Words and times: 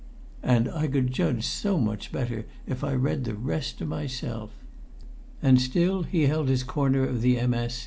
"And 0.41 0.67
I 0.67 0.87
could 0.87 1.11
judge 1.13 1.45
so 1.45 1.77
much 1.77 2.11
better 2.11 2.47
if 2.65 2.83
I 2.83 2.95
read 2.95 3.23
the 3.23 3.35
rest 3.35 3.77
to 3.77 3.85
myself!" 3.85 4.49
And 5.43 5.61
still 5.61 6.01
he 6.01 6.23
held 6.25 6.49
his 6.49 6.63
corner 6.63 7.03
of 7.03 7.21
the 7.21 7.45
MS. 7.45 7.79